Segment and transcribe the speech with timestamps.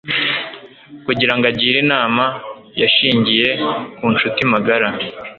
[1.05, 2.25] Kugira ngo agire inama,
[2.81, 3.47] yashingiye
[3.97, 4.87] ku nshuti magara.